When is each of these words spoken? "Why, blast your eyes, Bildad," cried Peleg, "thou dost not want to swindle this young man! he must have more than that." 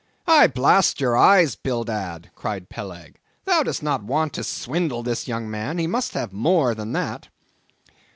"Why, 0.25 0.47
blast 0.47 0.99
your 0.99 1.15
eyes, 1.15 1.53
Bildad," 1.53 2.31
cried 2.33 2.69
Peleg, 2.69 3.19
"thou 3.45 3.61
dost 3.61 3.83
not 3.83 4.01
want 4.03 4.33
to 4.33 4.43
swindle 4.43 5.03
this 5.03 5.27
young 5.27 5.47
man! 5.47 5.77
he 5.77 5.85
must 5.85 6.13
have 6.13 6.33
more 6.33 6.73
than 6.73 6.93
that." 6.93 7.27